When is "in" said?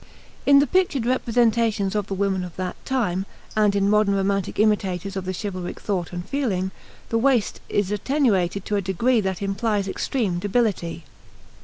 0.47-0.57, 3.75-3.87